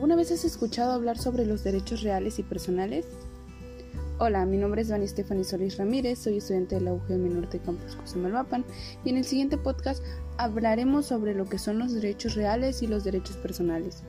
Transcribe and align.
vez 0.00 0.32
has 0.32 0.44
escuchado 0.44 0.92
hablar 0.92 1.18
sobre 1.18 1.46
los 1.46 1.64
derechos 1.64 2.02
reales 2.02 2.38
y 2.38 2.42
personales? 2.42 3.06
Hola, 4.18 4.44
mi 4.46 4.56
nombre 4.56 4.82
es 4.82 4.90
Vani 4.90 5.06
Stephanie 5.06 5.44
Solís 5.44 5.76
Ramírez, 5.76 6.18
soy 6.18 6.38
estudiante 6.38 6.76
de 6.76 6.80
la 6.82 6.92
UGM 6.92 7.34
Norte 7.34 7.58
Campus 7.58 7.96
Cosamalvapan 7.96 8.64
y 9.04 9.10
en 9.10 9.16
el 9.16 9.24
siguiente 9.24 9.58
podcast 9.58 10.02
hablaremos 10.38 11.06
sobre 11.06 11.34
lo 11.34 11.46
que 11.46 11.58
son 11.58 11.78
los 11.78 11.92
derechos 11.92 12.34
reales 12.34 12.82
y 12.82 12.86
los 12.86 13.04
derechos 13.04 13.36
personales. 13.36 14.02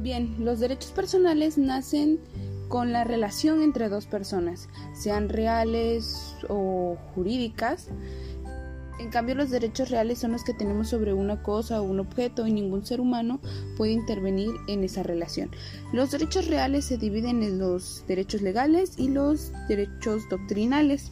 Bien, 0.00 0.34
los 0.38 0.60
derechos 0.60 0.90
personales 0.90 1.56
nacen 1.56 2.20
con 2.68 2.92
la 2.92 3.04
relación 3.04 3.62
entre 3.62 3.88
dos 3.88 4.06
personas, 4.06 4.68
sean 4.94 5.28
reales 5.28 6.34
o 6.48 6.96
jurídicas, 7.14 7.88
en 8.98 9.10
cambio, 9.10 9.34
los 9.34 9.50
derechos 9.50 9.90
reales 9.90 10.18
son 10.18 10.32
los 10.32 10.44
que 10.44 10.54
tenemos 10.54 10.88
sobre 10.88 11.12
una 11.12 11.42
cosa 11.42 11.80
o 11.80 11.84
un 11.84 11.98
objeto 11.98 12.46
y 12.46 12.52
ningún 12.52 12.86
ser 12.86 13.00
humano 13.00 13.40
puede 13.76 13.92
intervenir 13.92 14.50
en 14.68 14.84
esa 14.84 15.02
relación. 15.02 15.50
Los 15.92 16.12
derechos 16.12 16.46
reales 16.46 16.84
se 16.84 16.96
dividen 16.96 17.42
en 17.42 17.58
los 17.58 18.04
derechos 18.06 18.40
legales 18.40 18.94
y 18.96 19.08
los 19.08 19.52
derechos 19.68 20.28
doctrinales. 20.28 21.10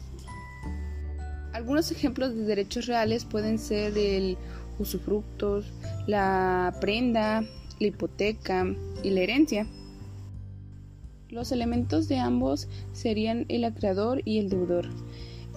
Algunos 1.53 1.91
ejemplos 1.91 2.35
de 2.35 2.45
derechos 2.45 2.87
reales 2.87 3.25
pueden 3.25 3.59
ser 3.59 3.99
el 3.99 4.39
usufructos, 4.79 5.73
la 6.07 6.77
prenda, 6.81 7.43
la 7.81 7.87
hipoteca 7.87 8.65
y 9.03 9.11
la 9.11 9.21
herencia. 9.21 9.67
Los 11.31 11.51
elementos 11.51 12.09
de 12.09 12.19
ambos 12.19 12.69
serían 12.93 13.45
el 13.49 13.65
acreedor 13.65 14.23
y 14.25 14.39
el 14.39 14.51
deudor. 14.51 14.89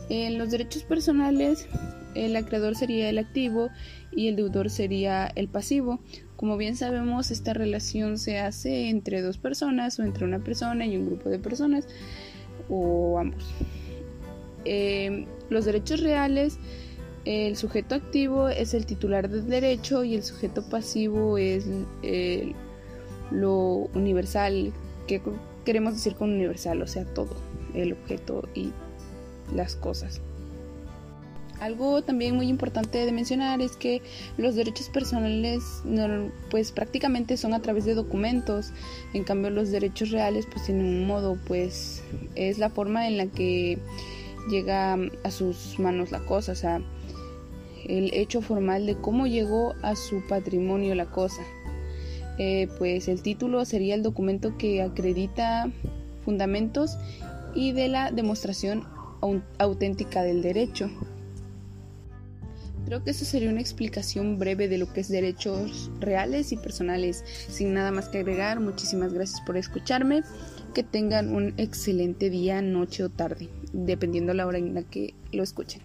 En 0.10 0.38
los 0.38 0.52
derechos 0.52 0.84
personales 0.84 1.68
el 2.16 2.36
acreedor 2.36 2.76
sería 2.76 3.10
el 3.10 3.20
activo 3.20 3.70
y 4.12 4.28
el 4.30 4.36
deudor 4.36 4.70
sería 4.70 5.28
el 5.36 5.48
pasivo. 5.48 6.00
Como 6.36 6.58
bien 6.58 6.76
sabemos, 6.76 7.32
esta 7.32 7.54
relación 7.54 8.18
se 8.18 8.40
hace 8.40 8.90
entre 8.90 9.22
dos 9.22 9.38
personas 9.38 9.99
o 9.99 10.04
entre 10.04 10.26
una 10.26 10.40
persona 10.40 10.85
y 10.85 10.98
un 10.98 11.05
grupo 11.05 11.30
de 11.30 11.40
personas 11.40 11.88
o 12.70 13.20
ambos. 13.20 13.46
Eh, 14.66 15.27
los 15.49 15.66
derechos 15.66 16.02
reales, 16.02 16.57
el 17.26 17.55
sujeto 17.55 17.96
activo 17.96 18.50
es 18.50 18.74
el 18.74 18.85
titular 18.85 19.29
del 19.29 19.48
derecho 19.48 20.04
y 20.04 20.16
el 20.16 20.24
sujeto 20.24 20.68
pasivo 20.68 21.38
es 21.38 21.68
lo 23.32 23.90
universal. 23.94 24.74
¿Qué 25.07 25.22
queremos 25.66 25.94
decir 25.94 26.16
con 26.16 26.32
universal? 26.32 26.82
O 26.82 26.88
sea, 26.88 27.05
todo, 27.05 27.35
el 27.74 27.94
objeto 27.94 28.48
y 28.54 28.72
las 29.54 29.76
cosas. 29.76 30.22
Algo 31.59 32.01
también 32.01 32.35
muy 32.35 32.48
importante 32.49 33.05
de 33.05 33.11
mencionar 33.11 33.61
es 33.61 33.77
que 33.77 34.01
los 34.37 34.55
derechos 34.55 34.89
personales 34.89 35.84
pues 36.51 36.71
prácticamente 36.71 37.37
son 37.37 37.53
a 37.53 37.61
través 37.61 37.85
de 37.85 37.93
documentos, 37.93 38.71
en 39.13 39.23
cambio 39.23 39.49
los 39.51 39.71
derechos 39.71 40.11
reales 40.11 40.45
pues 40.51 40.65
tienen 40.65 40.85
un 40.85 41.07
modo, 41.07 41.37
pues 41.48 42.03
es 42.35 42.57
la 42.57 42.70
forma 42.70 43.07
en 43.07 43.17
la 43.17 43.27
que 43.27 43.79
llega 44.49 44.98
a 45.23 45.31
sus 45.31 45.79
manos 45.79 46.11
la 46.11 46.20
cosa, 46.26 46.51
o 46.51 46.55
sea, 46.55 46.81
el 47.87 48.13
hecho 48.13 48.41
formal 48.41 48.85
de 48.85 48.95
cómo 48.95 49.27
llegó 49.27 49.76
a 49.81 49.95
su 49.95 50.26
patrimonio 50.27 50.93
la 50.95 51.05
cosa. 51.05 51.41
Eh, 52.37 52.67
pues 52.77 53.07
el 53.07 53.21
título 53.21 53.63
sería 53.63 53.95
el 53.95 54.03
documento 54.03 54.57
que 54.57 54.81
acredita 54.81 55.71
fundamentos 56.26 56.98
y 57.53 57.71
de 57.71 57.87
la 57.87 58.11
demostración 58.11 58.85
auténtica 59.57 60.21
del 60.23 60.41
derecho. 60.41 60.89
Creo 62.86 63.04
que 63.04 63.12
eso 63.12 63.26
sería 63.26 63.50
una 63.50 63.62
explicación 63.62 64.38
breve 64.38 64.68
de 64.68 64.78
lo 64.78 64.91
que 64.94 65.02
es 65.02 65.09
derechos 65.09 65.90
reales 66.00 66.52
y 66.52 66.58
personales. 66.58 67.24
Sin 67.25 67.74
nada 67.74 67.91
más 67.91 68.09
que 68.09 68.19
agregar, 68.19 68.59
muchísimas 68.59 69.12
gracias 69.12 69.41
por 69.41 69.58
escucharme. 69.58 70.22
Que 70.74 70.84
tengan 70.84 71.34
un 71.34 71.53
excelente 71.57 72.29
día, 72.29 72.62
noche 72.62 73.03
o 73.03 73.09
tarde, 73.09 73.50
dependiendo 73.74 74.34
la 74.34 74.45
hora 74.45 74.59
en 74.59 74.75
la 74.75 74.84
que 74.84 75.16
lo 75.31 75.41
escuchen. 75.41 75.81